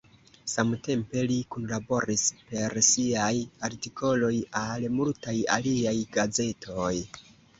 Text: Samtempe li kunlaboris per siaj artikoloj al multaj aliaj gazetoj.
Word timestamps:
Samtempe 0.51 1.25
li 1.31 1.35
kunlaboris 1.55 2.23
per 2.47 2.77
siaj 2.87 3.35
artikoloj 3.69 4.33
al 4.63 4.89
multaj 4.97 5.37
aliaj 5.59 5.95
gazetoj. 6.19 6.93